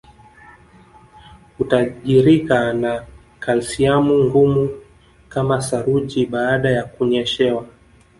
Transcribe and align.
Hutajirika 1.57 2.73
na 2.73 3.05
kalsiamu 3.39 4.23
ngumu 4.23 4.69
kama 5.29 5.61
saruji 5.61 6.25
baada 6.25 6.71
ya 6.71 6.83
kunyeshewa 6.83 7.67